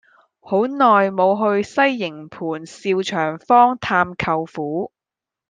[0.39, 4.91] 好耐無去西營盤兆祥坊探舅父